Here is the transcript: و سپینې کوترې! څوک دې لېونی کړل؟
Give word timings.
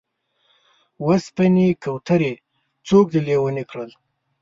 و 1.05 1.07
سپینې 1.25 1.67
کوترې! 1.83 2.33
څوک 2.87 3.05
دې 3.13 3.19
لېونی 3.27 3.63
کړل؟ 3.69 3.91